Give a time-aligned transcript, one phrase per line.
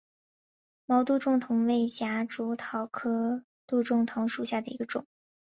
[0.87, 5.05] 毛杜仲藤为夹竹桃科杜仲藤属下的一个种。